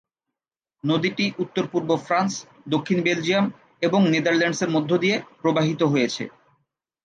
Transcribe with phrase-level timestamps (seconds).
[0.83, 2.33] নদীটি উত্তর-পূর্ব ফ্রান্স,
[2.67, 3.45] দক্ষিণ বেলজিয়াম
[3.81, 6.23] এবং নেদারল্যান্ডসের মধ্য দিয়ে প্রবাহিত হয়েছে।